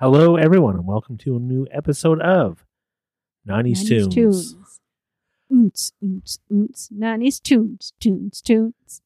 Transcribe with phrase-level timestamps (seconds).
[0.00, 2.64] Hello, everyone, and welcome to a new episode of
[3.48, 4.14] 90s, 90s Tunes.
[4.14, 4.56] tunes.
[5.52, 6.88] Oons, oons, oons.
[6.96, 9.02] 90s tunes, tunes, tunes.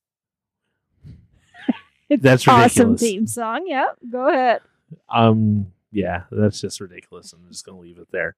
[2.10, 3.00] It's That's awesome ridiculous.
[3.00, 3.64] theme song.
[3.66, 3.96] Yep.
[4.10, 4.60] Go ahead.
[5.08, 7.32] Um, yeah, that's just ridiculous.
[7.32, 8.36] I'm just going to leave it there.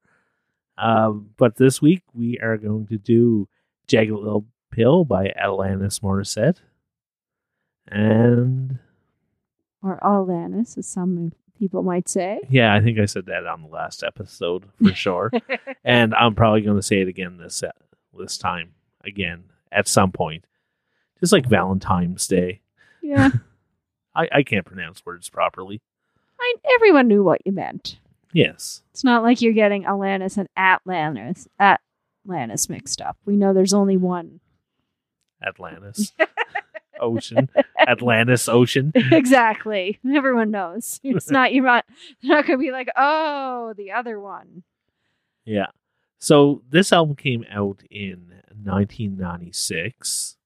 [0.79, 3.49] Um, but this week we are going to do
[3.89, 6.59] Jagged Little Pill by Alanis Morissette.
[7.89, 8.79] And
[9.83, 12.41] Or Alanis, as some people might say.
[12.49, 15.31] yeah, I think I said that on the last episode for sure.
[15.85, 17.71] and I'm probably going to say it again this uh,
[18.19, 18.73] this time
[19.05, 20.45] again at some point,
[21.21, 22.61] just like Valentine's Day.
[23.03, 23.31] yeah.
[24.17, 25.81] I, I can't pronounce words properly.
[26.39, 27.99] I, everyone knew what you meant.
[28.33, 33.17] Yes, It's not like you're getting Alanis and Atlantis, Atlantis mixed up.
[33.25, 34.39] We know there's only one.
[35.45, 36.13] Atlantis
[37.01, 38.93] Ocean, Atlantis Ocean.
[39.13, 39.99] exactly.
[40.15, 41.01] Everyone knows.
[41.05, 41.85] It's not, you're not,
[42.21, 44.63] you're not going to be like, oh, the other one.
[45.45, 45.67] Yeah.
[46.19, 50.37] So this album came out in 1996,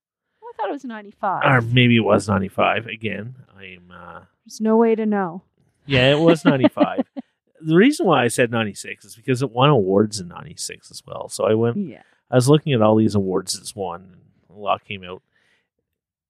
[0.42, 1.42] I thought it was 95.
[1.44, 2.86] or maybe it was 95.
[2.86, 3.92] Again, I'm.
[3.92, 5.42] Uh, There's no way to know.
[5.86, 7.06] yeah, it was 95.
[7.60, 11.28] the reason why I said 96 is because it won awards in 96 as well.
[11.28, 11.76] So I went.
[11.76, 12.02] Yeah.
[12.30, 14.02] I was looking at all these awards it's won.
[14.12, 15.22] And a lot came out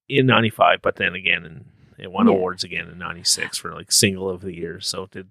[0.09, 1.65] in 95, but then again, and
[1.99, 2.35] it won Yeah.
[2.35, 4.81] awards again in 96 for like single of the year.
[4.81, 5.31] So it did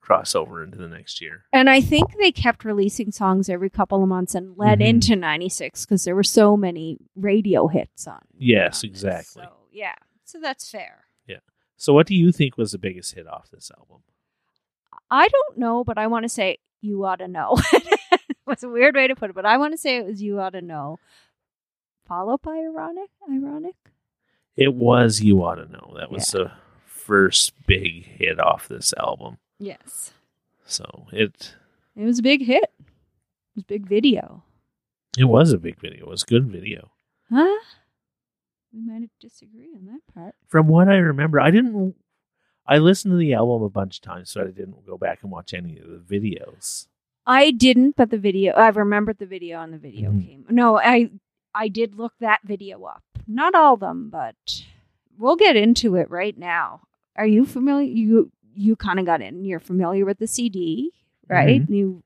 [0.00, 1.44] cross over into the next year.
[1.52, 4.86] And I think they kept releasing songs every couple of months and led Mhm.
[4.88, 8.20] into 96 because there were so many radio hits on.
[8.36, 9.44] Yes, on exactly.
[9.44, 9.94] So, yeah.
[10.24, 11.06] So that's fair.
[11.26, 11.38] Yeah.
[11.76, 14.02] So what do you think was the biggest hit off this album?
[15.10, 17.56] I don't know, but I want to say you ought to know.
[18.48, 20.38] It's a weird way to put it, but I want to say it was you
[20.38, 20.98] ought to know.
[22.06, 23.76] Followed by ironic, ironic.
[24.56, 25.94] It was You Ought to Know.
[25.98, 26.52] That was the
[26.84, 29.38] first big hit off this album.
[29.58, 30.12] Yes,
[30.66, 31.54] So it
[31.96, 32.64] it was a big hit.
[32.64, 34.42] It was a big video.
[35.18, 36.06] it was a big video.
[36.06, 36.90] It was good video.
[37.30, 37.60] Huh?
[38.72, 40.34] We might have disagree on that part.
[40.48, 41.94] From what I remember, I didn't
[42.66, 45.30] I listened to the album a bunch of times, so I didn't go back and
[45.32, 46.86] watch any of the videos.
[47.26, 48.52] I didn't, but the video.
[48.54, 50.26] I remembered the video, and the video Mhm.
[50.26, 50.46] came.
[50.50, 51.10] No, I
[51.54, 53.02] I did look that video up.
[53.26, 54.36] Not all of them, but
[55.18, 56.82] we'll get into it right now.
[57.16, 57.88] Are you familiar?
[57.90, 59.44] You you kind of got in.
[59.44, 60.90] You're familiar with the CD,
[61.28, 61.62] right?
[61.62, 61.70] Mhm.
[61.74, 62.02] You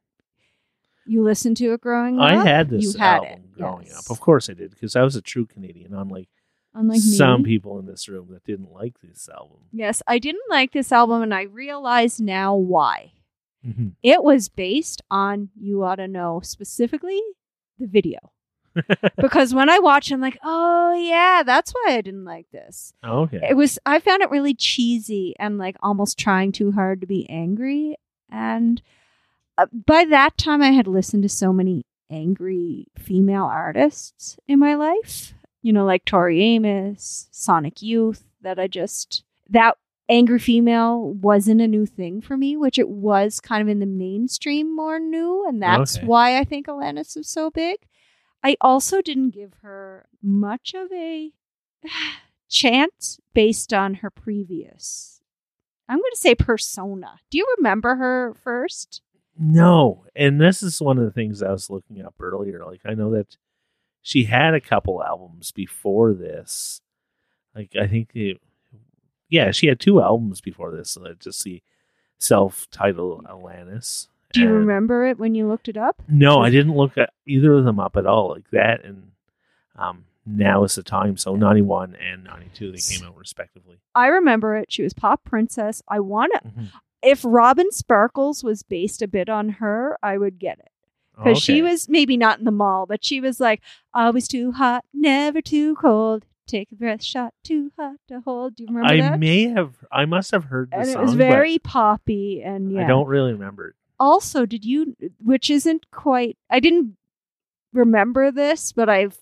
[1.07, 2.47] you listened to it growing I up.
[2.47, 3.99] I had this You had album it, growing yes.
[3.99, 4.11] up.
[4.11, 6.29] Of course I did, because I was a true Canadian, unlike
[6.75, 7.49] Unlike some me.
[7.49, 9.59] people in this room that didn't like this album.
[9.73, 13.13] Yes, I didn't like this album, and I realize now why.
[13.65, 13.93] Mhm.
[14.03, 17.21] It was based on You Ought to Know, specifically
[17.79, 18.19] the video.
[19.17, 22.93] Because when I watch, I'm like, oh yeah, that's why I didn't like this.
[23.05, 23.41] okay.
[23.49, 27.29] It was I found it really cheesy and like almost trying too hard to be
[27.29, 27.97] angry.
[28.31, 28.83] And
[29.59, 34.75] uh, by that time, I had listened to so many angry female artists in my
[34.75, 35.33] life.
[35.63, 38.23] You know, like Tori Amos, Sonic Youth.
[38.43, 39.77] That I just that
[40.09, 43.87] angry female wasn't a new thing for me, which it was kind of in the
[43.87, 46.07] mainstream more new, and that's Okay.
[46.07, 47.79] why I think Alanis is so big.
[48.43, 51.33] I also didn't give her much of a
[52.49, 55.21] chance based on her previous.
[55.89, 57.21] I'm going to say persona.
[57.31, 59.03] Do you remember her first?
[59.39, 62.65] No, and this is one of the things I was looking up earlier.
[62.65, 63.37] Like I know that
[64.03, 66.81] she had a couple albums before this.
[67.55, 68.41] Like I think it,
[69.29, 70.93] yeah, she had two albums before this.
[70.93, 71.63] So just the
[72.19, 74.09] self-titled Alanis.
[74.37, 76.01] Do you And- remember it when you looked it up?
[76.09, 78.31] No, I didn't look at either of them up at all.
[78.31, 79.11] Like that and
[79.77, 81.17] um now is the time.
[81.17, 83.77] So ninety one and ninety two they came out respectively.
[83.95, 84.71] I remember it.
[84.73, 85.83] She was pop princess.
[85.89, 86.49] I want to.
[86.49, 86.67] Mhm.
[87.03, 90.71] If Robin Sparkles was based a bit on her, I would get it.
[91.17, 93.63] Because she was maybe not in the mall, but she was like,
[93.95, 96.27] always too hot, never too cold.
[96.47, 98.57] Take a breath, shot too hot to hold.
[98.57, 99.19] Do you remember I that?
[99.19, 100.97] may have I must have heard the and song.
[100.97, 102.85] it was very poppy and yeah.
[102.85, 103.75] I don't really remember it.
[103.99, 104.95] Also did you
[105.25, 106.97] which isn't quite i didn't
[107.73, 109.19] remember this but i've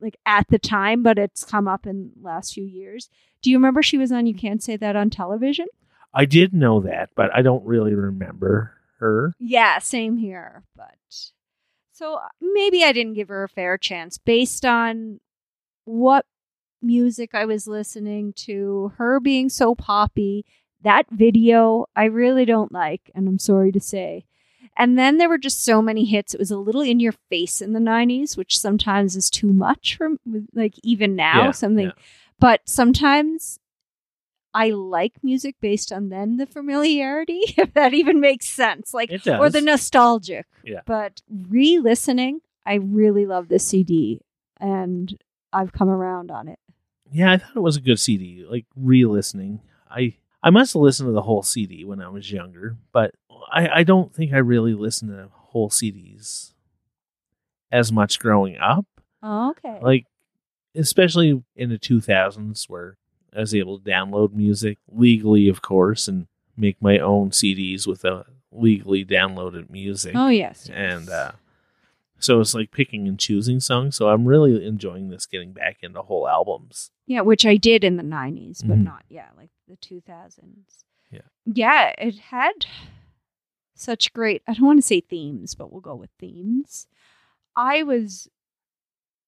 [0.00, 3.08] like at the time but it's come up in the last few years
[3.42, 5.66] do you remember she was on you can't say that on television
[6.14, 9.34] I did know that, but I don't really remember her.
[9.38, 10.94] yeah same here but
[11.92, 15.20] so maybe i didn't give her a fair chance based on
[15.84, 16.24] what
[16.80, 20.44] music i was listening to her being so poppy
[20.82, 24.24] that video I really don't like, and I'm sorry to say.
[24.76, 26.34] And then there were just so many hits.
[26.34, 29.96] It was a little in your face in the 90s, which sometimes is too much
[29.96, 30.10] for
[30.54, 31.86] like even now Yeah, something.
[31.86, 31.92] yeah.
[32.38, 33.58] But sometimes
[34.52, 38.92] I like music based on then the familiarity, if that even makes sense.
[38.92, 39.40] Like It does.
[39.40, 40.46] or the nostalgic.
[40.62, 40.80] Yeah.
[40.84, 44.20] But re-listening, I really love this CD
[44.60, 45.16] and
[45.52, 46.58] I've come around on it.
[47.10, 48.44] yeah, I thought it was a good CD.
[48.48, 52.76] Like re-listening, I I must have listened to the whole CD when I was younger,
[52.92, 53.14] but
[53.50, 56.52] I I don't think I really listened to whole CDs
[57.72, 58.86] as much growing up.
[59.22, 59.78] Oh, okay.
[59.82, 60.06] Like
[60.74, 62.96] especially in the 2000s where
[63.34, 68.04] I was able to download music legally, of course, and make my own CDs with
[68.04, 70.12] a legally downloaded music.
[70.14, 70.70] oh yes.
[70.72, 71.32] and uh,
[72.18, 73.96] so it's like picking and choosing songs.
[73.96, 76.90] So I'm really enjoying this, getting back into whole albums.
[77.06, 78.84] Yeah, which I did in the 90s, but Mhm.
[78.84, 80.84] not, yeah, like the 2000s.
[81.10, 81.20] Yeah.
[81.44, 82.66] Yeah, it had
[83.74, 86.86] such great, I don't want to say themes, but we'll go with themes.
[87.54, 88.28] I was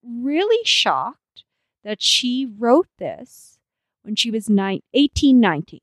[0.03, 1.45] really shocked
[1.85, 3.59] that she wrote this
[4.03, 5.81] when she was nine, 18, 19,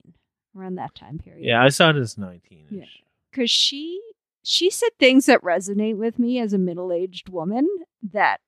[0.55, 1.45] around that time period.
[1.45, 2.65] Yeah, I saw it as 19.
[2.71, 2.85] Yeah.
[3.31, 4.01] Because she,
[4.45, 7.67] she said things that resonate with me as a middle aged woman
[8.11, 8.39] that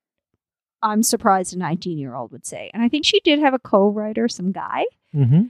[0.82, 2.70] I'm surprised a 19 year old would say.
[2.74, 4.86] And I think she did have a co writer, some guy.
[5.14, 5.44] Mm-hmm.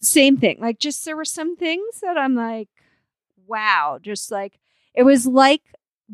[0.00, 0.58] Same thing.
[0.60, 2.68] Like, just there were some things that I'm like,
[3.46, 4.58] wow, just like,
[4.94, 5.62] it was like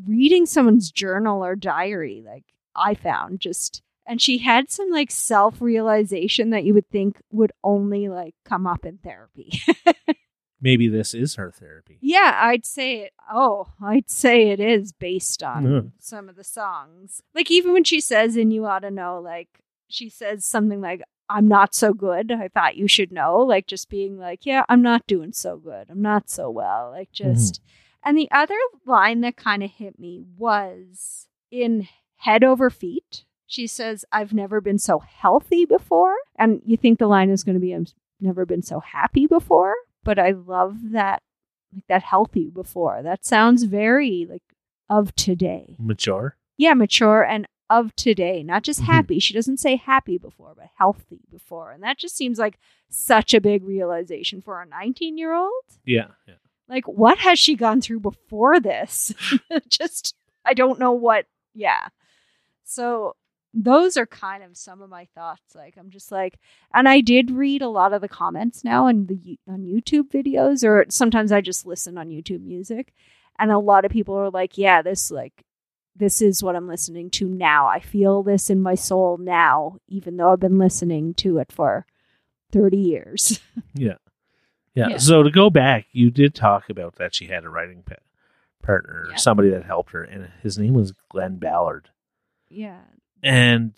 [0.07, 2.45] reading someone's journal or diary, like
[2.77, 3.83] I found just.
[4.07, 8.67] And she had some like self realization that you would think would only like come
[8.67, 9.61] up in therapy.
[10.61, 11.99] Maybe this is her therapy.
[12.01, 13.13] Yeah, I'd say it.
[13.33, 15.93] Oh, I'd say it is based on Mhm.
[15.99, 17.23] some of the songs.
[17.35, 21.03] Like even when she says "and you ought to know," like she says something like,
[21.29, 23.39] "I'm not so good." I thought you should know.
[23.39, 25.89] Like just being like, "Yeah, I'm not doing so good.
[25.91, 27.61] I'm not so well." Like just.
[28.05, 28.57] And the other
[28.87, 34.61] line that kind of hit me was in "Head Over Feet." She says, "I've never
[34.61, 38.45] been so healthy before," and you think the line is going to be, "I've never
[38.45, 39.75] been so happy before."
[40.09, 41.23] But I love that
[41.75, 43.03] like that healthy before.
[43.03, 44.43] That sounds very like
[44.89, 45.77] of today.
[45.79, 46.35] Mature.
[46.57, 48.87] Yeah, mature and of today, not just Mhm.
[48.87, 49.19] happy.
[49.19, 51.73] She doesn't say happy before, but healthy before.
[51.73, 52.59] And that just seems like
[52.89, 55.65] such a big realization for a 19 year old.
[55.85, 56.13] Yeah.
[56.27, 56.37] yeah.
[56.71, 59.13] Like, what has she gone through before this?
[59.69, 61.27] just, I don't know what.
[61.55, 61.89] Yeah.
[62.65, 63.15] So
[63.61, 65.55] those are kind of some of my thoughts.
[65.55, 66.39] Like, I'm just like,
[66.73, 70.63] and I did read a lot of the comments now on the on YouTube videos,
[70.65, 72.93] or sometimes I just listen on YouTube Music,
[73.39, 75.45] and a lot of people are like, "Yeah, this like."
[75.97, 77.67] This is what I'm listening to now.
[77.67, 81.87] I feel this in my soul now, even though I've been listening to it for
[82.53, 83.41] 30 years.
[83.75, 83.95] Yeah.
[84.77, 84.91] Yeah.
[84.91, 84.97] Yeah.
[84.99, 87.97] So to go back, you did talk about that she had a writing pa-
[88.63, 89.17] partner, Yeah.
[89.17, 91.89] somebody that helped her, and his name was Glen Ballard.
[92.49, 92.83] yeah.
[93.23, 93.73] And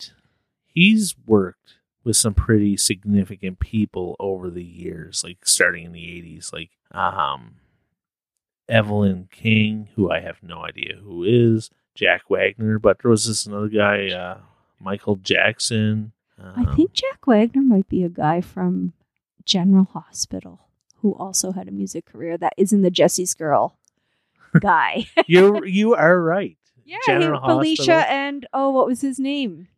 [0.66, 6.52] he's worked with some pretty significant people over the years, like starting in the 80s,
[6.52, 7.56] like um,
[8.69, 13.46] Evelyn King, who I have no idea who is, Jack Wagner, but there was this
[13.46, 14.38] another guy, uh,
[14.78, 16.12] Michael Jackson.
[16.38, 18.94] I um, think Jack Wagner might be a guy from
[19.44, 20.60] General Hospital
[21.02, 23.76] who also had a music career that isn't the Jessie's girl
[24.60, 25.06] guy.
[25.26, 26.56] you you are right.
[26.90, 28.16] Yeah, General he- Felicia Hospital.
[28.16, 29.69] and oh, what was his name?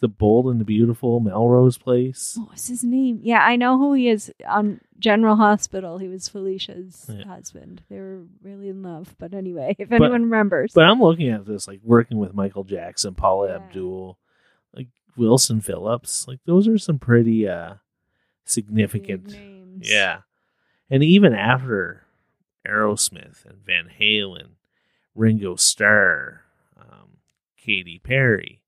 [0.00, 2.34] The Bold and the Beautiful, Melrose Place.
[2.38, 3.20] What was his name?
[3.22, 5.98] Yeah, I know who he is on General Hospital.
[5.98, 7.26] He was Felicia's Yeah.
[7.26, 7.82] husband.
[7.90, 9.14] They were really in love.
[9.18, 12.64] But anyway, if But- anyone remembers, But I'm looking at this like working with Michael
[12.64, 13.56] Jackson, Paula Yeah.
[13.56, 14.18] Abdul,
[14.72, 16.26] like Wilson Phillips.
[16.26, 17.74] Like those are some pretty uh
[18.44, 19.32] significant.
[19.32, 19.90] Names.
[19.90, 20.20] Yeah.
[20.88, 22.06] And even after
[22.66, 24.52] Aerosmith and Van Halen,
[25.14, 26.42] Ringo Starr,
[26.80, 27.08] um,
[27.56, 28.62] Katy Perry,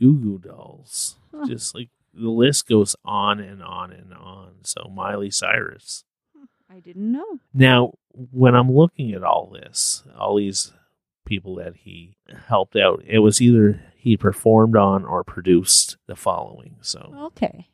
[0.00, 1.46] Goo Goo Dolls, Huh.
[1.46, 4.52] just like the list goes on and on and on.
[4.62, 6.04] So Miley Cyrus.
[6.70, 7.38] I didn't know.
[7.52, 10.72] Now, when I'm looking at all this, all these
[11.24, 12.16] people that he
[12.48, 16.76] helped out, it was either he performed on or produced the following.
[16.80, 17.68] So Okay.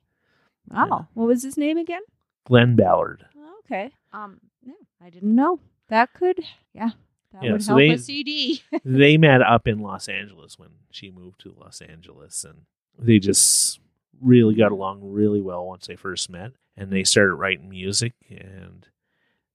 [0.70, 0.86] Wow.
[0.90, 1.04] Yeah.
[1.14, 2.02] What was his name again?
[2.44, 3.24] Glen Ballard.
[3.64, 3.90] Okay.
[4.12, 5.60] Um, no, I didn't know.
[5.88, 6.40] That could,
[6.72, 6.90] yeah,
[7.32, 8.62] that Yeah, would so help they- a CD.
[8.84, 12.62] they met up in Los Angeles when she moved to Los Angeles, and
[12.98, 13.80] they just
[14.20, 16.52] really got along really well once they first met.
[16.76, 18.86] And they started writing music, and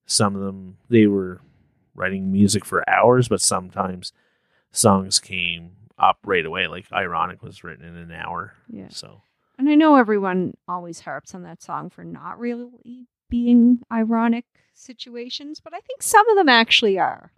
[0.05, 1.41] some of them they were
[1.96, 4.12] writing music for hours, but sometimes
[4.72, 6.67] songs came up right away.
[6.67, 8.53] Like "Ironic" was written in an hour.
[8.70, 8.89] yeah.
[8.89, 9.22] So
[9.58, 15.60] And I know everyone always harps on that song for not really being ironic situations,
[15.63, 17.32] but I think some of them actually are.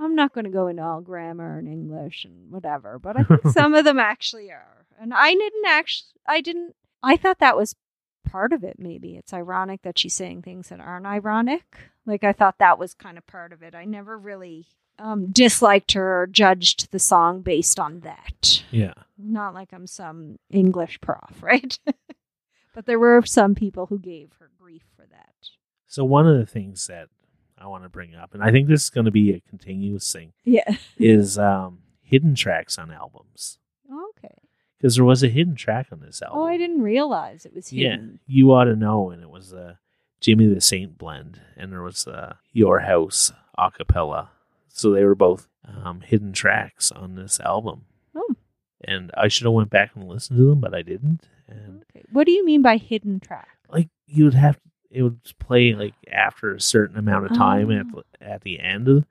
[0.00, 3.46] I'm not going to go into all grammar and English and whatever, but I think
[3.52, 4.86] some of them actually are.
[4.98, 7.76] And I didn't actually, I didn't, I thought that was
[8.28, 8.76] part of it.
[8.78, 11.64] Maybe it's ironic that she's saying things that aren't ironic.
[12.06, 13.74] Like I thought that was kind of part of it.
[13.74, 14.66] I never really
[14.98, 18.62] um, disliked her or judged the song based on that.
[18.70, 18.94] Yeah.
[19.18, 21.78] Not like I'm some English prof, right?
[22.74, 25.34] but there were some people who gave her grief for that.
[25.86, 27.08] So one of the things that
[27.60, 30.10] I want to bring up, and I think this is going to be a continuous
[30.12, 30.76] thing, Yeah.
[30.98, 33.58] is um, hidden tracks on albums.
[34.16, 34.34] Okay.
[34.78, 36.38] Because there was a hidden track on this album.
[36.38, 38.20] Oh, I didn't realize it was Yeah, hidden.
[38.26, 39.78] you ought to know, and it was a
[40.20, 44.30] Jimmy the Saint blend, and there was a Your House a cappella.
[44.68, 47.84] So they were both um, hidden tracks on this album.
[48.16, 48.34] Oh.
[48.82, 51.28] And I should have went back and listened to them, but I didn't.
[51.46, 52.04] And Okay.
[52.10, 53.48] What do you mean by hidden track?
[53.68, 54.58] like you would have
[54.90, 58.02] it would play like after a certain amount of time at Oh.
[58.20, 59.04] the, at the end of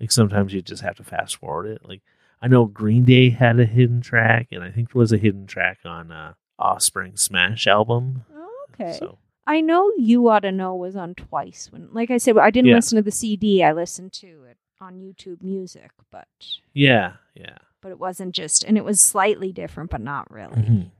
[0.00, 2.02] like sometimes you just have to fast forward it like
[2.42, 5.46] i know green day had a hidden track and i think there was a hidden
[5.46, 8.24] track on uh offspring smash album
[8.72, 8.92] Okay.
[8.98, 12.50] so I know you ought to know was on twice when like I said I
[12.50, 12.76] didn't Yeah.
[12.76, 16.28] listen to the CD I listened to it on YouTube Music but
[16.72, 20.54] yeah yeah but it wasn't just and it was slightly different but not really.
[20.62, 20.90] Mhm.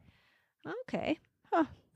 [0.83, 1.19] Okay.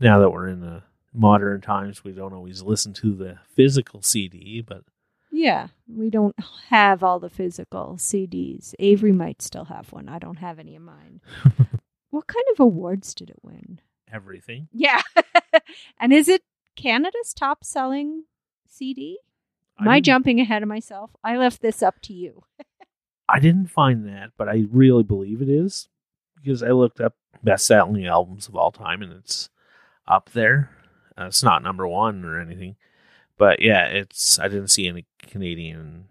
[0.01, 0.83] now that we're in the
[1.15, 4.83] modern times we don't always listen to the physical cd but
[5.31, 6.37] Yeah, we don't
[6.69, 8.75] have all the physical CDs.
[8.79, 10.09] Avery might still have one.
[10.09, 11.21] I don't have any of mine.
[12.11, 13.81] what kind of awards did it win?
[14.13, 15.03] everything Yeah.
[16.01, 16.43] and is it
[16.77, 18.25] Canada's top selling
[18.69, 19.19] CD?
[19.81, 21.11] Am I jumping ahead of myself?
[21.25, 22.45] I left this up to you.
[23.29, 25.89] I didn't find that, but I really believe it is
[26.37, 29.51] because I looked up best selling albums of all time and it's
[30.07, 30.71] up there.
[31.19, 32.77] Uh, it's not number one or anything,
[33.39, 34.39] but yeah, it's.
[34.39, 36.07] I didn't see any Canadian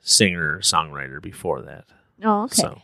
[0.00, 1.84] singer songwriter before that.
[2.24, 2.62] Oh, okay.
[2.62, 2.82] So,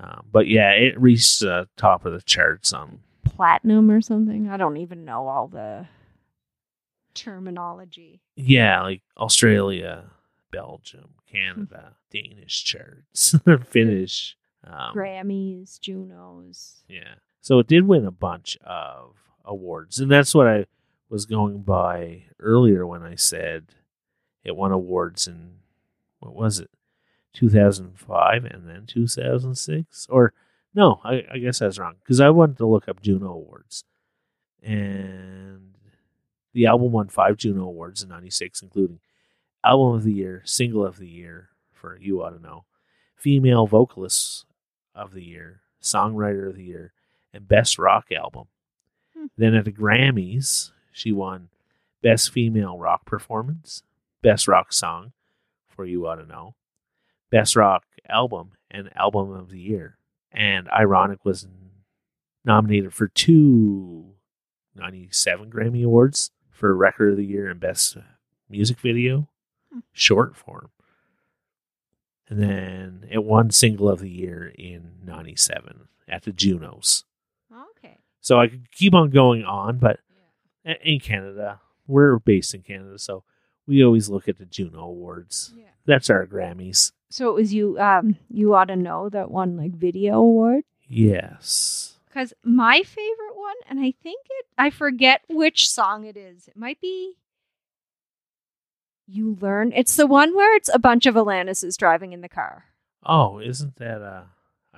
[0.00, 3.00] uh, but yeah, it reached the top of the charts on.
[3.24, 4.48] Platinum or something?
[4.48, 5.86] I don't even know all the
[7.14, 8.20] terminology.
[8.36, 10.04] Yeah, like Australia,
[10.50, 13.34] Belgium, Canada, Danish charts,
[13.68, 14.36] Finnish.
[14.64, 16.82] Um, Grammys, Junos.
[16.88, 17.14] Yeah.
[17.40, 19.98] So it did win a bunch of awards.
[20.00, 20.66] And that's what I
[21.10, 23.66] was going by earlier when I said
[24.44, 25.56] it won awards in,
[26.20, 26.70] what was it,
[27.34, 30.06] 2005 and then 2006?
[30.08, 30.32] Or,
[30.74, 33.84] no, I, I guess I was wrong because I wanted to look up Juno Awards.
[34.62, 35.74] And
[36.52, 39.00] the album won five Juno Awards in 96, including
[39.64, 42.64] Album of the Year, Single of the Year for You Ought to Know,
[43.16, 44.46] Female Vocalist
[44.94, 46.92] of the Year, Songwriter of the Year,
[47.32, 48.46] and Best Rock Album.
[49.16, 49.26] Hmm.
[49.36, 51.48] Then at the Grammys, she won
[52.02, 53.82] Best Female Rock Performance,
[54.22, 55.12] Best Rock Song
[55.68, 56.54] for You Ought to Know,
[57.30, 59.96] Best Rock Album, and Album of the Year.
[60.32, 61.46] And Ironic was
[62.44, 64.14] nominated for two
[64.74, 67.96] 97 Grammy Awards for Record of the Year and Best
[68.48, 69.28] Music Video,
[69.72, 69.80] Hmm.
[69.92, 70.70] short form.
[72.28, 77.04] And then it won Single of the Year in 97 at the Junos.
[77.76, 77.98] Okay.
[78.20, 79.98] So I could keep on going on, but
[80.64, 83.24] in Canada, we're based in Canada, so
[83.66, 85.52] we always look at the Juno Awards.
[85.56, 85.64] Yeah.
[85.86, 86.92] That's our Grammys.
[87.08, 87.78] So it was you.
[87.78, 90.64] Um, you ought to know that one like video award.
[90.86, 91.98] Yes.
[92.06, 96.48] Because my favorite one, and I think it, I forget which song it is.
[96.48, 97.14] It might be
[99.06, 99.72] You Learn.
[99.72, 102.64] It's the one where it's a bunch of Alanis is driving in the car.
[103.04, 104.24] Oh, isn't that uh,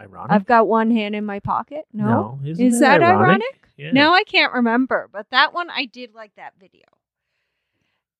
[0.02, 0.30] ironic?
[0.32, 1.86] I've got one hand in my pocket.
[1.92, 2.38] No.
[2.44, 3.68] isn't Is that ironic?
[3.76, 3.92] Yeah.
[3.92, 5.08] No, I can't remember.
[5.12, 6.84] But that one, I did like that video.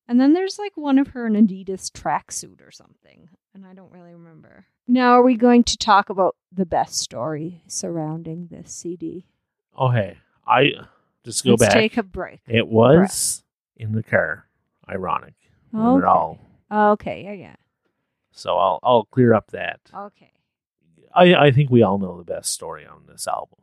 [0.09, 3.29] And then there's like one of her in Adidas tracksuit or something.
[3.55, 4.67] And I don't really remember.
[4.89, 9.27] Now, are we going to talk about the best story surrounding this CD?
[9.77, 10.73] Oh, hey, I
[11.25, 11.73] just go Let's back.
[11.73, 12.41] take a break.
[12.49, 13.45] it was
[13.77, 14.47] in the car.
[14.89, 15.35] Ironic.
[15.71, 15.95] When Okay.
[15.95, 16.39] We're all
[16.71, 17.57] Okay, yeah, yeah.
[18.33, 19.81] so I'll I'll clear up that.
[19.95, 20.33] Okay.
[21.15, 23.59] I I think we all know the best story on this album,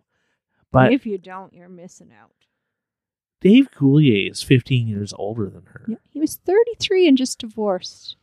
[0.71, 2.31] but if you don't, you're missing out.
[3.41, 5.85] Dave Coulier is 15 years older than her.
[5.87, 8.17] Yeah, he was 33 and just divorced.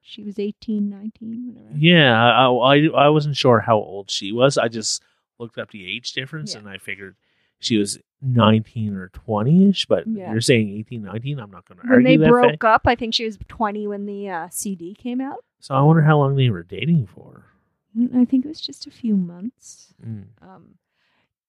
[0.00, 1.76] She was 18, 19, whatever.
[1.76, 4.56] Yeah, I, I I wasn't sure how old she was.
[4.58, 5.02] I just
[5.38, 6.60] looked up the age difference Yeah.
[6.60, 7.16] and I figured
[7.58, 9.86] she was 19 or 20 ish.
[9.86, 10.30] But Yeah.
[10.30, 11.38] you're saying 18, 19.
[11.40, 12.28] I'm not going to When argue they that.
[12.30, 12.64] broke fact.
[12.64, 15.42] up, I think she was 20 when the uh, CD came out.
[15.58, 17.46] So I wonder how long they were dating for.
[17.96, 19.94] Mm, I think it was just a few months.
[20.04, 20.24] Mm.
[20.42, 20.74] Um,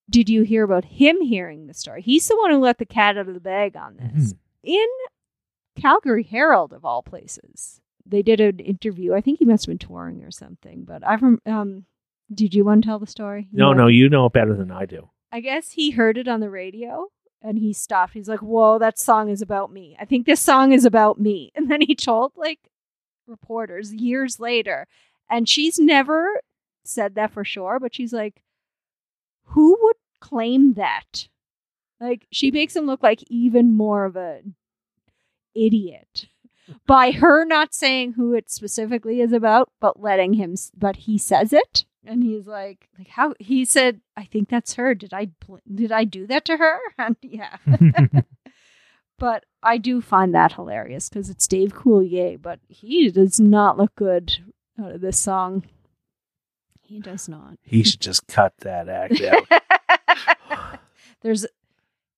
[0.09, 2.01] did you hear about him hearing the story?
[2.01, 4.33] He's the one who let the cat out of the bag on this.
[4.33, 4.37] Mhm.
[4.63, 4.87] In
[5.75, 9.13] Calgary Herald, of all places, they did an interview.
[9.13, 10.83] I think he must have been touring or something.
[10.85, 11.85] But I've um,
[12.33, 13.47] did you want to tell the story?
[13.51, 15.09] You No, want- no, you know it better than I do.
[15.31, 17.07] I guess he heard it on the radio
[17.41, 18.13] and he stopped.
[18.13, 19.97] He's like, "Whoa, that song is about me.
[19.99, 22.69] I think this song is about me." And then he told like
[23.27, 24.87] reporters years later,
[25.29, 26.41] and she's never
[26.84, 28.41] said that for sure, but she's like,
[29.46, 31.27] "Who would claim that?"
[32.00, 34.41] Like she makes him look like even more of a
[35.55, 36.27] idiot
[36.88, 40.55] by her not saying who it specifically is about, but letting him.
[40.77, 44.94] But he says it, and he's like, like how he said, "I think that's her.
[44.94, 45.29] Did I
[45.74, 47.58] did I do that to her?" And yeah,
[49.20, 53.96] but I do find that hilarious because it's Dave Coulier, but he does not look
[53.96, 54.38] good
[54.82, 55.63] out of this song.
[56.82, 57.58] He does not.
[57.63, 60.79] he should just cut that act out.
[61.22, 61.46] There's.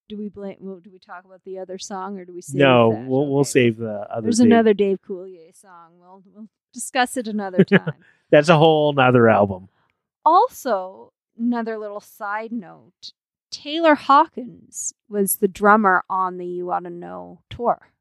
[0.10, 0.56] Do we blame?
[0.60, 3.06] Well, do we talk about the other song, or do we save no, that?
[3.08, 4.22] we'll we'll save the other.
[4.24, 6.00] There's Dave- another Dave Coulier song.
[6.00, 7.94] We'll we'll discuss it another time.
[8.30, 9.68] That's a whole nother album.
[10.26, 13.12] also, another little side note:
[13.52, 17.92] Taylor Hawkins was the drummer on the "You Ought to Know" tour,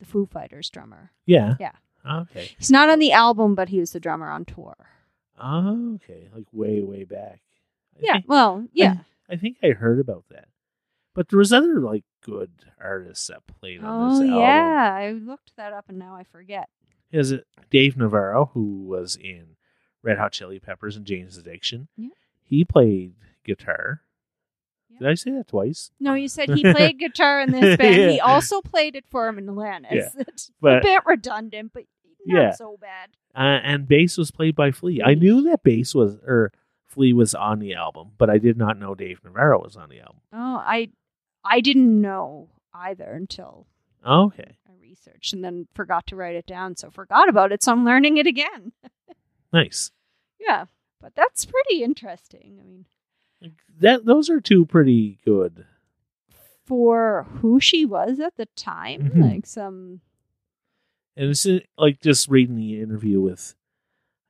[0.00, 1.12] the Foo Fighters drummer.
[1.26, 1.54] Yeah.
[1.60, 1.72] Yeah.
[2.08, 2.50] Okay.
[2.58, 4.74] He's not on the album, but he was the drummer on tour.
[5.40, 6.28] Oh, okay.
[6.34, 7.40] Like way, way back.
[7.96, 8.12] I Yeah.
[8.14, 8.96] think- Well, yeah.
[9.28, 10.48] I think I heard about that.
[11.14, 14.38] But there was other like good artists that played on Oh this album.
[14.38, 16.68] yeah, I looked that up and now I forget.
[17.10, 19.56] Is it Dave Navarro who was in
[20.02, 21.88] Red Hot Chili Peppers and Jane's Addiction?
[21.96, 22.08] Yeah.
[22.44, 24.00] He played guitar.
[24.92, 24.98] Yeah.
[25.00, 25.90] Did I say that twice?
[26.00, 28.10] No, you said he played guitar in this band.
[28.12, 29.90] He also played it for him in Atlantis.
[30.16, 30.22] Yeah.
[30.28, 31.84] It's a bit redundant, but
[32.26, 32.50] not Yeah.
[32.52, 33.10] so bad.
[33.34, 35.02] Uh, and bass was played by Flea.
[35.02, 36.52] I knew that bass was or
[36.86, 40.00] Flea was on the album, but I did not know Dave Navarro was on the
[40.00, 40.20] album.
[40.32, 40.90] Oh, I
[41.44, 43.66] I didn't know either until
[44.06, 46.76] Okay, I researched and then forgot to write it down.
[46.76, 47.62] So forgot about it.
[47.62, 48.72] So I'm learning it again.
[49.52, 49.90] nice.
[50.38, 50.66] Yeah,
[51.00, 52.58] but that's pretty interesting.
[52.60, 52.84] I mean,
[53.80, 55.64] That those are two pretty good.
[56.64, 59.20] for who she was at the time, Mhm.
[59.32, 60.00] like some
[61.16, 61.46] And it's
[61.76, 63.54] like just reading the interview with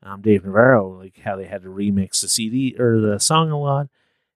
[0.03, 3.59] um, Dave Navarro, like how they had to remix the CD or the song a
[3.61, 3.89] lot,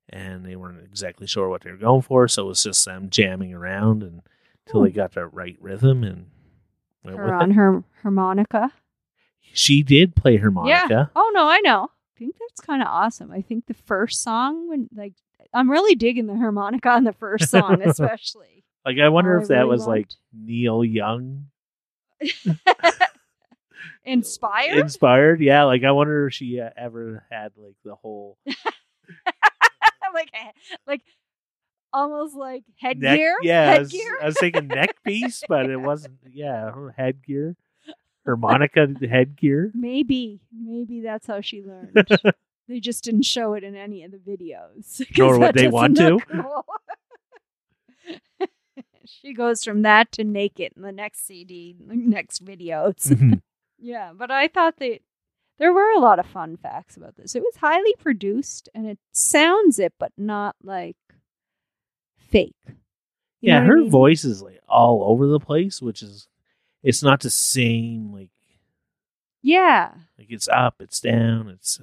[0.09, 3.11] and they weren't exactly sure what they were going for, so it was just them
[3.11, 4.23] jamming around and
[4.67, 6.27] until they got the right rhythm and
[7.03, 7.55] went her on it.
[7.55, 8.73] her harmonica.
[9.41, 10.87] She did play harmonica.
[10.89, 11.07] Yeah.
[11.17, 11.91] Oh no, I know.
[12.17, 13.31] I think that's kind of awesome.
[13.31, 15.13] I think the first song when like
[15.53, 18.65] I'm really digging the harmonica on the first song, especially.
[18.85, 20.09] Like I wonder if I that really was like.
[20.33, 21.47] Neil Young
[24.05, 24.79] Inspired.
[24.79, 25.41] inspired.
[25.41, 28.39] Yeah, like I wonder if she uh, ever had like the whole
[30.15, 30.31] like
[30.87, 31.03] like
[31.93, 33.01] almost like neck.
[33.03, 33.37] headgear.
[33.43, 33.95] Yeah, I was.
[34.23, 36.19] I was thinking neck piece, but it wasn't.
[36.31, 37.57] Yeah, her headgear,
[38.27, 39.71] harmonica headgear.
[39.75, 41.95] maybe, maybe that's how she learned.
[42.69, 45.03] they just didn't show it in any of the videos.
[45.19, 46.65] Nor would they want look cool.
[49.05, 53.07] she goes from that to naked in the next CD, next videos.
[53.09, 53.41] Mhm.
[53.79, 55.01] Yeah, but I thought that
[55.59, 57.35] there were a lot of fun facts about this.
[57.35, 60.97] It was highly produced and it sounds it, but not like
[62.19, 62.57] fake.
[62.67, 62.75] You
[63.53, 63.91] yeah, what I her mean?
[63.91, 66.29] voice is like all over the place, which is
[66.87, 68.13] it's not the same.
[68.13, 68.31] Like
[69.43, 69.93] Yeah.
[70.19, 71.81] like it's up, it's down, it's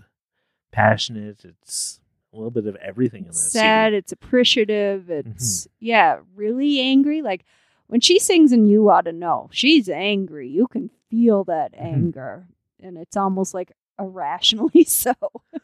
[0.72, 2.00] passionate, it's
[2.34, 3.98] a little bit of everything in that sad, CD.
[3.98, 5.30] it's appreciative, Mm-hmm.
[5.32, 7.22] it's yeah, really angry.
[7.22, 7.46] Like
[7.88, 10.48] when she sings and you ought to know, she's angry.
[10.50, 11.84] You can feel that Mhm.
[11.84, 12.48] anger.
[12.82, 15.14] And it's almost like irrationally so.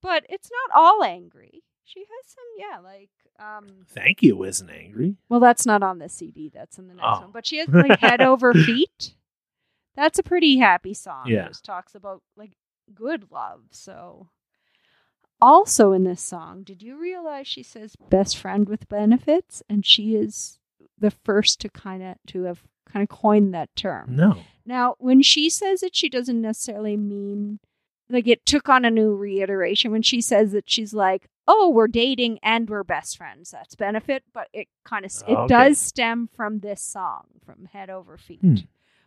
[0.00, 1.62] But it's not all angry.
[1.88, 5.16] She has some, yeah, like um Thank you isn't angry.
[5.28, 6.50] Well, that's not on the CD.
[6.52, 7.20] That's in the next Oh.
[7.22, 7.30] one.
[7.32, 9.14] But she has like head over feet.
[9.96, 11.24] That's a pretty happy song.
[11.26, 11.46] Yeah.
[11.46, 12.52] It just talks about like
[12.94, 13.62] good love.
[13.70, 14.28] So,
[15.40, 20.14] also in this song, did you realize she says best friend with benefits, and she
[20.14, 20.58] is
[20.98, 24.16] the first to kind of to have kind of coined that term.
[24.16, 24.38] No.
[24.66, 27.60] Now, when she says it, she doesn't necessarily mean
[28.10, 31.88] like it took on a new reiteration when she says that she's like, "Oh, we're
[31.88, 35.46] dating and we're best friends." That's benefit, but it kind of it Okay.
[35.48, 38.54] does stem from this song, from Head Over Feet, Hmm.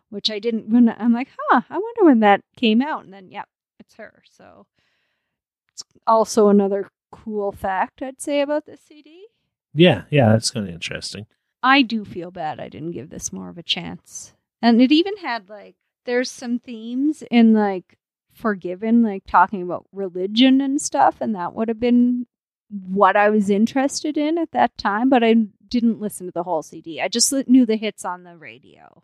[0.09, 0.67] which I didn't.
[0.69, 3.47] When I'm like, "Huh, I wonder when that came out," and then, yep,
[3.79, 4.23] it's her.
[4.29, 4.65] So
[5.71, 9.27] it's also another cool fact I'd say about this CD.
[9.73, 11.25] Yeah, yeah, that's kind of interesting.
[11.63, 14.33] I do feel bad I didn't give this more of a chance.
[14.61, 15.75] And it even had like
[16.05, 17.97] there's some themes in like
[18.41, 22.25] Forgiven, like talking about religion and stuff, and that would have been
[22.69, 25.35] what I was interested in at that time, but I
[25.67, 27.01] didn't listen to the whole CD.
[27.01, 29.03] I just knew the hits on the radio.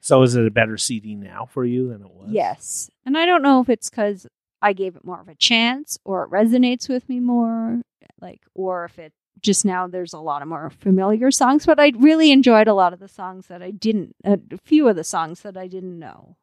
[0.00, 2.30] So is it a better CD now for you than it was?
[2.30, 2.90] Yes.
[3.04, 4.26] And I don't know if it's cuz
[4.62, 7.82] I gave it more of a chance or it resonates with me more,
[8.20, 11.92] like or if it just now there's a lot of more familiar songs, but I
[11.96, 15.42] really enjoyed a lot of the songs that I didn't, a few of the songs
[15.42, 16.36] that I didn't know.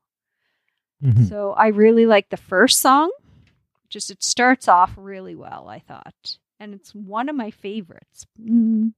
[1.05, 1.29] Mhm.
[1.29, 3.11] So I really like the first song.
[3.89, 6.37] Just it starts off really well, I thought.
[6.59, 8.25] And it's one of my favorites.
[8.41, 8.93] Mm,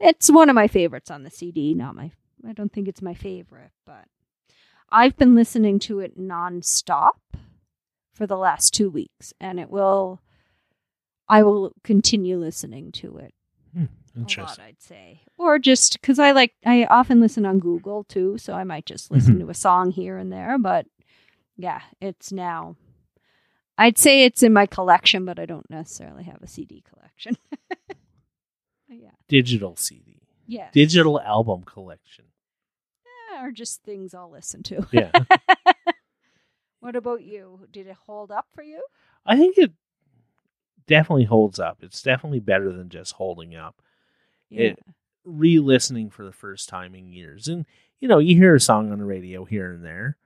[0.00, 2.10] it's one of my favorites on the CD, not my
[2.46, 4.06] I don't think it's my favorite, but
[4.90, 7.12] I've been listening to it nonstop
[8.12, 10.20] for the last 2 weeks and it will
[11.28, 13.32] I will continue listening to it
[13.74, 14.64] a lot, Interesting.
[14.64, 15.22] I'd say.
[15.38, 19.10] Or just because I like, I often listen on Google too, so I might just
[19.10, 20.58] listen to a song here and there.
[20.58, 20.86] But
[21.56, 22.76] yeah, it's now.
[23.78, 27.36] I'd say it's in my collection, but I don't necessarily have a CD collection.
[28.88, 32.26] yeah, Digital CD, yeah, digital album collection.
[33.32, 34.86] Yeah, or just things I'll listen to.
[34.92, 35.10] Yeah,
[36.80, 37.66] what about you?
[37.70, 38.82] Did it hold up for you?
[39.24, 39.72] I think it
[40.86, 41.78] definitely holds up.
[41.80, 43.80] It's definitely better than just holding up.
[44.50, 44.78] It-
[45.24, 47.64] re-listening for the first time in years, and
[48.00, 50.16] you know, you hear a song on the radio here and there,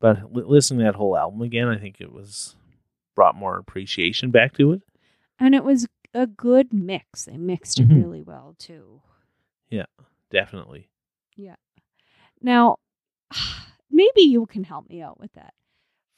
[0.00, 2.54] but li- listening to that whole album again, I think it was
[3.14, 4.82] brought more appreciation back to it.
[5.38, 7.24] and it was a good mix.
[7.26, 7.96] They mixed it Mhm.
[8.02, 9.02] really well too.
[9.68, 9.84] Yeah,
[10.30, 10.88] definitely.
[11.36, 11.56] Yeah.
[12.40, 12.78] Now,
[13.90, 15.52] maybe you can help me out with that.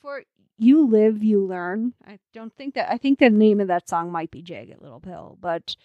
[0.01, 0.23] For
[0.57, 4.11] You Live, You Learn, I don't think that, I think the name of that song
[4.13, 5.77] might be Jagged Little Pill, but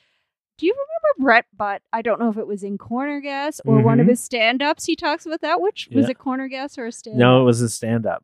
[0.58, 1.82] do you remember Brent Butt?
[1.92, 4.12] I don't know if it was in Corner Gas or one of Mhm.
[4.12, 4.86] his stand ups.
[4.86, 5.62] He talks about that.
[5.62, 6.12] Which was Yeah.
[6.12, 8.24] it, Corner Gas or a stand No, it was a stand-up.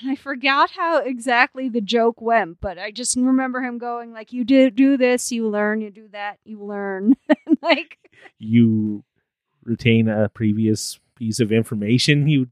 [0.00, 4.32] and I forgot how exactly the joke went, but I just remember him going like,
[4.32, 5.80] "You do do this, you learn.
[5.80, 7.14] You do that, you learn."
[7.62, 7.98] like,
[8.38, 9.04] You
[9.64, 12.48] retain a previous piece of information you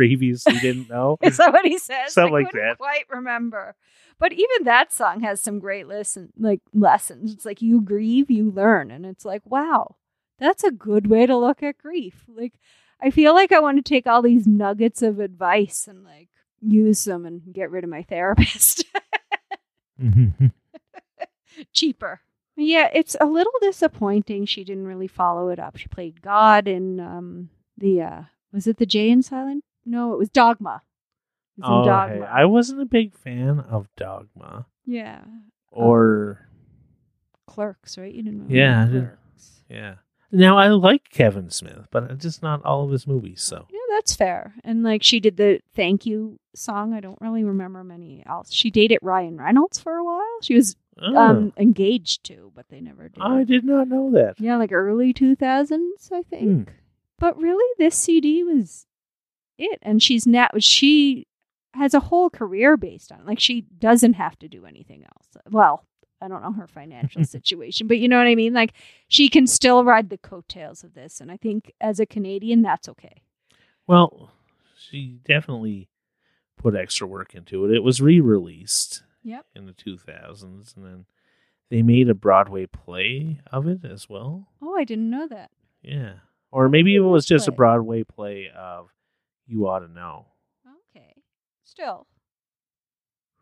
[0.00, 1.18] previously didn't know.
[1.22, 2.12] is that what he says?
[2.14, 2.78] Something I like couldn't that.
[2.78, 3.74] Quite remember,
[4.18, 7.32] but even that song has some great listen like lessons.
[7.34, 9.96] It's like you grieve, you learn, and it's like, wow,
[10.38, 12.24] that's a good way to look at grief.
[12.28, 12.54] Like,
[13.00, 16.28] I feel like I want to take all these nuggets of advice and like
[16.62, 18.84] use them and get rid of my therapist.
[20.00, 20.52] Mhm.
[21.72, 22.20] cheaper.
[22.56, 25.76] Yeah, it's a little disappointing she didn't really follow it up.
[25.76, 29.62] She played God in um the uh was it the Jay and Silent?
[29.84, 30.82] No, it was Dogma.
[31.58, 32.26] It was Oh, Dogma.
[32.26, 35.22] hey, I wasn't a big fan of Dogma yeah.
[35.70, 36.46] or
[37.46, 38.12] Clerks, right?
[38.14, 39.06] You didn't really Yeah,
[39.68, 39.94] yeah.
[40.32, 43.42] Now I like Kevin Smith, but just not all of his movies.
[43.42, 44.54] So Yeah, that's fair.
[44.62, 46.92] And like she did the thank you song.
[46.94, 48.52] I don't really remember many else.
[48.52, 50.38] She dated Ryan Reynolds for a while.
[50.42, 53.22] She was Oh, um engaged to, but they never did.
[53.22, 54.38] I did not know that.
[54.38, 56.68] Yeah, like early 2000s, I think.
[56.68, 56.74] Hmm.
[57.18, 58.86] But really, this CD was
[59.60, 59.78] it.
[59.82, 61.26] And she's now, she
[61.74, 63.26] has a whole career based on it.
[63.26, 65.28] Like, she doesn't have to do anything else.
[65.50, 65.84] Well,
[66.20, 68.52] I don't know her financial situation, but you know what I mean?
[68.52, 68.72] Like,
[69.08, 71.20] she can still ride the coattails of this.
[71.20, 73.22] And I think as a Canadian, that's okay.
[73.86, 74.30] Well,
[74.76, 75.88] she definitely
[76.56, 77.74] put extra work into it.
[77.74, 79.46] It was re-released Yep.
[79.54, 81.04] in the 2000s, and then
[81.70, 84.48] they made a Broadway play of it as well.
[84.62, 85.50] Oh, I didn't know that.
[85.82, 86.14] Yeah,
[86.50, 87.52] or maybe it was just a?
[87.52, 88.88] Broadway play of
[89.50, 90.26] "You Ought to Know."
[90.96, 91.14] Okay.
[91.64, 92.06] Still.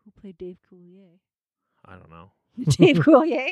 [0.03, 1.19] Who played Dave Coulier?
[1.85, 2.31] I don't know.
[2.69, 3.49] Dave Coulier.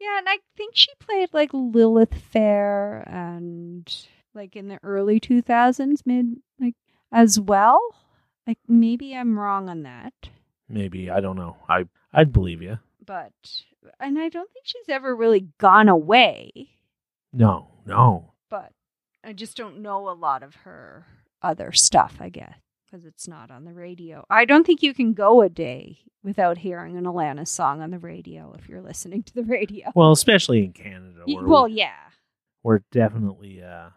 [0.00, 3.92] Yeah, and I think she played like Lilith Fair and
[4.34, 6.74] like in the early 2000s, mid like
[7.12, 7.80] as well.
[8.46, 10.12] Like maybe I'm wrong on that,
[10.68, 11.56] Maybe I don't know.
[11.68, 12.78] I I'd believe you.
[13.04, 13.32] but
[14.00, 16.50] and I don't think she's ever really gone away,
[17.32, 18.32] No, no.
[18.50, 18.72] but
[19.22, 21.06] I just don't know a lot of her
[21.44, 24.24] other stuff, I guess, because it's not on the radio.
[24.30, 27.98] I don't think you can go a day without hearing an Alanis song on the
[27.98, 29.92] radio if you're listening to the radio.
[29.94, 31.94] Well, especially in Canada, well, we, yeah.
[32.62, 33.90] we're definitely uh,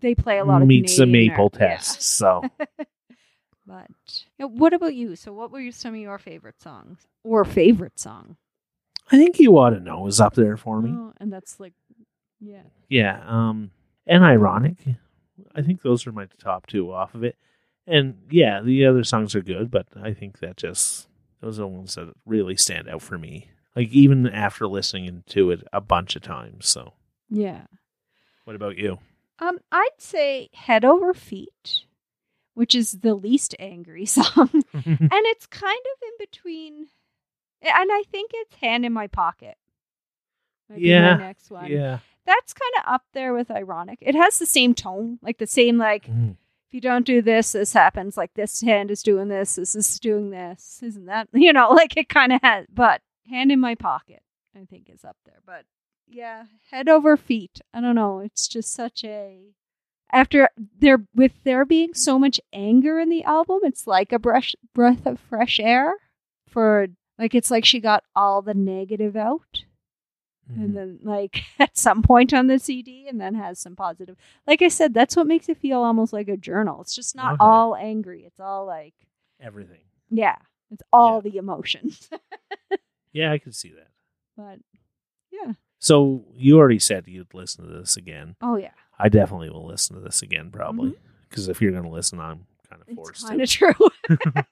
[0.00, 1.68] they play a lot of meets the Canadian maple art, yeah.
[1.68, 2.02] test.
[2.02, 2.42] So
[3.66, 3.90] But
[4.38, 5.16] yeah, what about you?
[5.16, 8.36] So, what were some of your favorite songs or favorite song?
[9.10, 10.90] I think "You Ought to Know" is up there for me.
[10.92, 11.72] Oh, and that's like,
[12.40, 13.72] yeah, Yeah, um,
[14.06, 14.76] and ironic.
[15.54, 17.36] I think those are my top two off of it.
[17.86, 21.08] And yeah, the other songs are good, but I think that just
[21.40, 23.50] those are the ones that really stand out for me.
[23.76, 26.66] Like even after listening to it a bunch of times.
[26.66, 26.94] So,
[27.28, 27.62] yeah.
[28.44, 28.98] what about you?
[29.38, 31.84] Um, I'd say "Head Over Feet,"
[32.54, 36.86] which is the least angry song, and it's kind of in between.
[37.62, 39.56] And I think it's "Hand in My Pocket."
[40.70, 41.70] Might be my Yeah, next one.
[41.70, 43.98] yeah, That's kind of up there with ironic.
[44.02, 46.32] It has the same tone, like the same like Mm.
[46.68, 48.16] if you don't do this, this happens.
[48.16, 51.28] Like this hand is doing this, this is doing this, isn't that?
[51.34, 52.66] You know, like it kind of has.
[52.72, 54.22] But hand in my pocket,
[54.54, 55.40] I think is up there.
[55.46, 55.64] But
[56.08, 57.60] yeah, head over feet.
[57.72, 58.18] I don't know.
[58.20, 59.38] It's just such a
[60.12, 64.54] after there with there being so much anger in the album, it's like a brush
[64.74, 65.94] breath of fresh air
[66.48, 66.86] for
[67.18, 69.64] like it's like she got all the negative out
[70.50, 70.62] Mhm.
[70.64, 74.16] and then like at some point on the CD and then has some positive.
[74.46, 76.80] Like I said, that's what makes it feel almost like a journal.
[76.82, 77.38] It's just not Okay.
[77.44, 78.24] all angry.
[78.24, 78.94] It's all like
[79.40, 79.80] Everything.
[80.10, 80.36] yeah,
[80.70, 82.08] it's all the emotions.
[83.12, 83.88] Yeah, I can see that.
[84.36, 84.58] but
[85.32, 85.54] yeah.
[85.78, 88.36] So you already said you'd listen to this again.
[88.42, 88.72] Oh yeah.
[88.98, 90.94] I definitely will listen to this again, probably.
[91.30, 93.72] Because if you're going to listen, I'm kind of It's forced kind of true.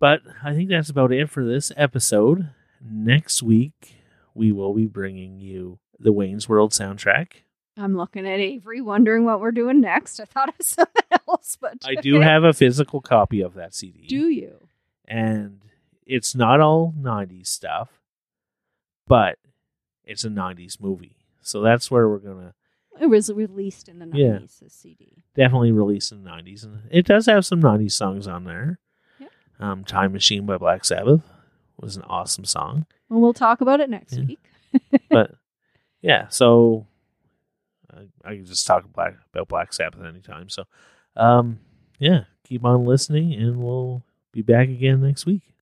[0.00, 2.50] But I think that's about it for this episode.
[2.84, 4.01] Next week,
[4.34, 7.28] we will be bringing you the Wayne's World soundtrack.
[7.76, 10.20] I'm looking at Avery, wondering what we're doing next.
[10.20, 14.06] I thought of something else, but I do have a physical copy of that CD.
[14.08, 14.68] Do you?
[15.06, 15.60] and
[16.06, 17.88] it's not all 90s stuff,
[19.06, 19.38] but
[20.04, 21.16] it's a 90s movie.
[21.40, 22.54] So that's where we're going to
[23.00, 24.38] It was released in the Yeah.
[24.38, 25.22] 90s, the CD.
[25.34, 26.64] definitely released in the 90s.
[26.64, 28.78] And it does have some 90s songs on there.
[29.18, 29.28] Yeah.
[29.60, 31.22] Um, Time Machine by Black Sabbath
[31.82, 32.86] was an awesome song.
[33.08, 34.24] Well, we'll talk about it next Yeah.
[34.24, 34.40] week.
[35.10, 35.34] But
[36.00, 36.86] yeah, so
[37.94, 40.48] I, I can just talk black, about Black Sabbath anytime.
[40.48, 40.64] So
[41.16, 41.58] um,
[41.98, 45.42] yeah, keep on listening and we'll be back again next week.